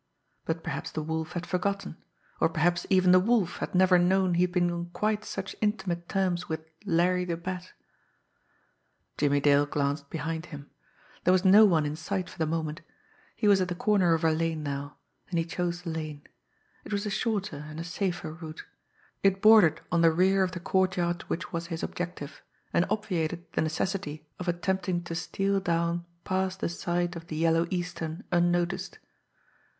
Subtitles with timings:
[0.45, 1.95] But perhaps the Wolf had forgotten,
[2.39, 6.09] or perhaps even the Wolf had never known he had been on quite such intimate
[6.09, 7.73] terms with Larry the Bat.
[9.19, 10.71] Jimmie Dale glanced behind him.
[11.23, 12.81] There was no one in sight for the moment.
[13.35, 14.97] He was at the corner of a lane now
[15.29, 16.23] and he chose the lane.
[16.83, 18.65] It was a shorter, and a safer route.
[19.21, 22.41] It bordered on the rear of the courtyard which was his objective,
[22.73, 27.67] and obviated the necessity of attempting to steal down past the side of "The Yellow
[27.69, 28.97] Eastern" unnoticed.